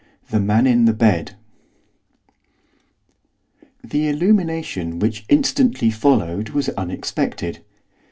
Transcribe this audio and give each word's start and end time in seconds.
THE 0.31 0.39
MAN 0.39 0.65
IN 0.65 0.85
THE 0.85 0.93
BED 0.95 1.35
The 3.83 4.09
illumination 4.09 4.97
which 4.97 5.25
instantly 5.29 5.91
followed 5.91 6.49
was 6.49 6.69
unexpected. 6.69 7.63